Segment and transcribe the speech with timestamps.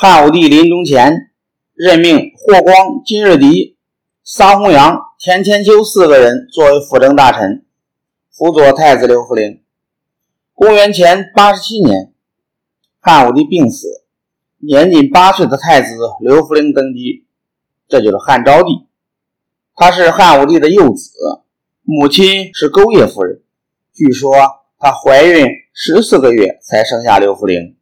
[0.00, 1.32] 汉武帝临终前
[1.74, 3.76] 任命霍光、金日迪、
[4.22, 7.66] 桑弘羊、田千秋四个人作为辅政大臣，
[8.30, 9.60] 辅佐太子刘弗陵。
[10.54, 12.12] 公元前八十七年，
[13.00, 13.88] 汉武帝病死，
[14.58, 17.26] 年仅八岁的太子刘弗陵登基，
[17.88, 18.86] 这就是汉昭帝。
[19.74, 21.10] 他是汉武帝的幼子，
[21.82, 23.42] 母亲是钩弋夫人。
[23.92, 24.30] 据说
[24.78, 27.74] 她怀孕十四个月才生下刘弗陵。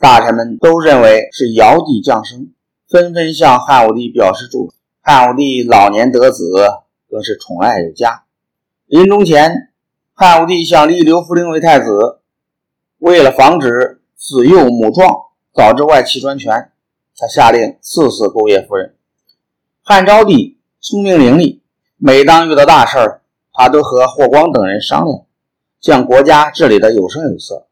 [0.00, 2.54] 大臣们都认为是尧帝降生，
[2.88, 4.72] 纷纷向汉武帝表示祝贺。
[5.02, 6.54] 汉武帝老年得子，
[7.10, 8.24] 更是宠爱有加。
[8.86, 9.68] 临终前，
[10.14, 12.20] 汉武帝想立刘弗陵为太子，
[12.96, 15.14] 为了防止子幼母壮
[15.52, 16.70] 导致外戚专权，
[17.18, 18.94] 他下令赐死钩弋夫人。
[19.82, 21.60] 汉昭帝聪明伶俐，
[21.98, 23.20] 每当遇到大事儿，
[23.52, 25.26] 他都和霍光等人商量，
[25.78, 27.66] 将国家治理得有声有色。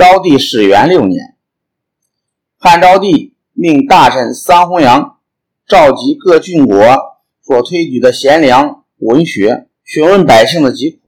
[0.00, 1.36] 昭帝始元六年，
[2.56, 5.18] 汉昭帝命大臣桑弘羊
[5.68, 6.78] 召集各郡国
[7.42, 11.00] 所推举的贤良文学，询问百姓的疾苦。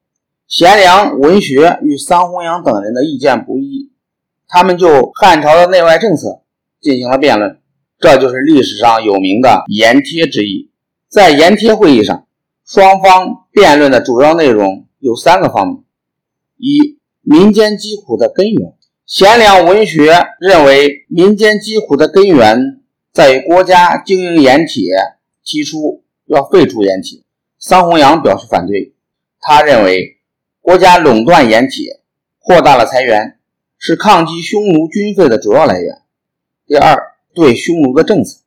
[0.47, 3.89] 贤良文学与桑弘羊等人的意见不一，
[4.47, 6.43] 他们就汉朝的内外政策
[6.79, 7.59] 进行了辩论。
[7.97, 10.69] 这就是历史上有名的盐贴之役。
[11.09, 12.27] 在盐贴会议上，
[12.63, 15.83] 双方辩论的主要内容有三个方面：
[16.57, 18.75] 一、民间疾苦的根源。
[19.05, 24.93] 贤良文学认为，民间疾苦的根源在于国家经营盐铁，
[25.43, 27.21] 提出要废除盐铁。
[27.59, 28.93] 桑弘羊表示反对，
[29.41, 30.19] 他认为
[30.61, 31.99] 国家垄断盐铁，
[32.39, 33.37] 扩大了财源，
[33.77, 36.01] 是抗击匈奴军费的主要来源。
[36.65, 36.97] 第二，
[37.35, 38.39] 对匈奴的政策，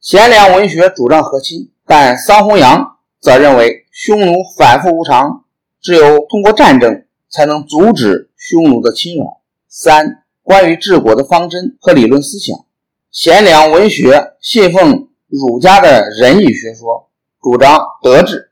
[0.00, 5.44] 贤良文学主张和亲，但桑弘羊则认为匈奴反复无常，
[5.80, 9.38] 只有通过战争才能阻止匈奴的侵扰。
[9.74, 12.66] 三、关于治国的方针和理论思想，
[13.10, 17.08] 贤良文学信奉儒家的仁义学说，
[17.40, 18.50] 主张德治。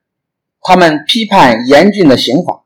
[0.63, 2.65] 他们批判严峻的刑法，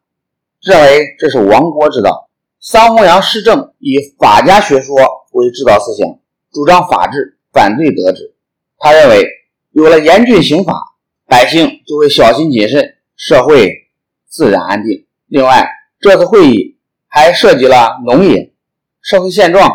[0.62, 2.31] 认为这是亡国之道。
[2.60, 4.97] 桑弘羊施政以法家学说
[5.32, 6.21] 为指导思想，
[6.53, 8.36] 主张法治，反对德治。
[8.78, 9.26] 他认为，
[9.72, 10.94] 有了严峻刑法，
[11.26, 13.88] 百姓就会小心谨慎，社会
[14.28, 15.06] 自然安定。
[15.26, 16.73] 另外，这次会议。
[17.14, 18.52] 还涉及了农业、
[19.00, 19.72] 社会现状、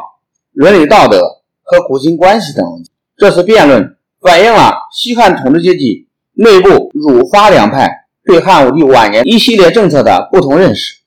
[0.52, 2.92] 伦理道德和古今关系等问题。
[3.16, 10.98] 这次辩论反映了西汉统治阶级内部儒法两派对汉武帝晚年一系列政策的不同认识，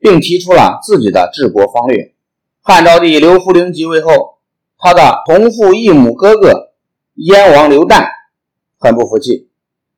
[0.00, 2.12] 并提出了自己的治国方略。
[2.60, 4.38] 汉昭帝刘弗陵即位后，
[4.76, 6.72] 他的同父异母哥哥
[7.14, 8.08] 燕王刘旦
[8.80, 9.48] 很不服气，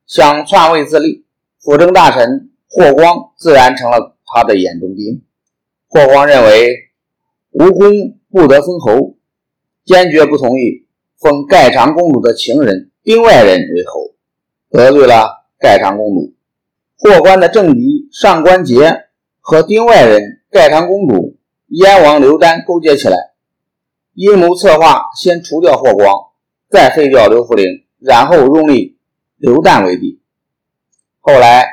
[0.06, 1.24] 想篡位自立。
[1.58, 5.22] 辅政大臣霍光自然成了他的眼中钉。
[5.94, 6.90] 霍光认为
[7.52, 9.14] 无功不得封侯，
[9.84, 10.88] 坚决不同意
[11.20, 14.16] 封盖长公主的情人丁外人为侯，
[14.70, 16.34] 得罪了盖长公主。
[16.96, 19.04] 霍光的政敌上官桀
[19.38, 21.36] 和丁外人盖长公主
[21.68, 23.16] 燕王刘丹勾结起来，
[24.14, 26.12] 阴谋策划先除掉霍光，
[26.68, 28.98] 再废掉刘弗陵，然后拥立
[29.36, 30.20] 刘旦为帝。
[31.20, 31.68] 后来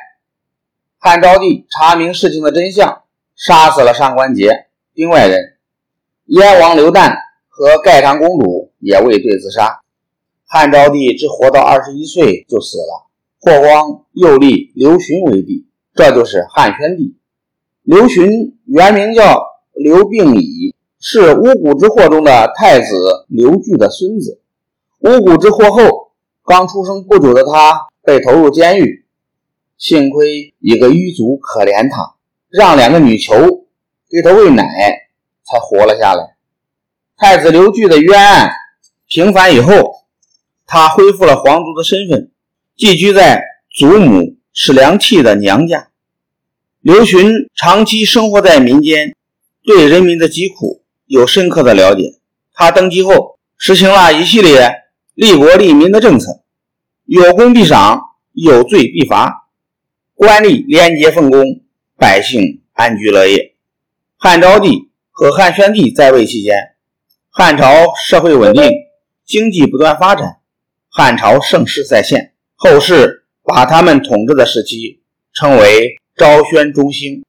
[1.00, 3.02] 汉昭帝查明事情的真相。
[3.44, 4.52] 杀死了上官桀，
[4.94, 5.58] 丁外人
[6.26, 7.16] 燕王刘旦
[7.50, 9.82] 和盖长公主也畏罪自杀。
[10.46, 13.08] 汉昭帝只活到二十一岁就死了。
[13.40, 15.66] 霍光又立刘询为帝，
[15.96, 17.18] 这就是汉宣帝。
[17.82, 19.42] 刘询原名叫
[19.74, 24.40] 刘病已，是巫蛊之祸中的太子刘据的孙子。
[25.00, 26.12] 巫蛊之祸后，
[26.46, 29.04] 刚出生不久的他被投入监狱，
[29.80, 32.18] 幸亏一个狱卒可怜他。
[32.52, 33.34] 让两个女囚
[34.10, 34.64] 给他喂奶，
[35.46, 36.36] 才活了下来。
[37.16, 38.52] 太子刘据的冤案
[39.08, 40.04] 平反以后，
[40.66, 42.30] 他恢复了皇族的身份，
[42.76, 43.42] 寄居在
[43.74, 45.88] 祖母史良娣的娘家。
[46.82, 49.16] 刘询长期生活在民间，
[49.64, 52.20] 对人民的疾苦有深刻的了解。
[52.54, 54.74] 他登基后，实行了一系列
[55.14, 56.42] 利国利民的政策：
[57.06, 58.02] 有功必赏，
[58.34, 59.48] 有罪必罚，
[60.16, 61.62] 官吏廉洁奉公。
[62.02, 63.54] 百姓安居乐业。
[64.18, 66.74] 汉昭帝和汉宣帝在位期间，
[67.30, 68.72] 汉朝社会稳定，
[69.24, 70.40] 经济不断发展，
[70.90, 72.34] 汉朝盛世再现。
[72.56, 77.12] 后世把他们统治的时期称为昭宣中兴。